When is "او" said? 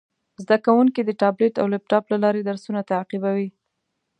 1.61-1.67